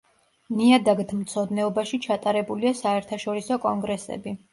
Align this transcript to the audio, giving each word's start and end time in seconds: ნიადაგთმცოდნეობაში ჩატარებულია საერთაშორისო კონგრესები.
ნიადაგთმცოდნეობაში 0.59 1.99
ჩატარებულია 2.05 2.71
საერთაშორისო 2.79 3.59
კონგრესები. 3.67 4.35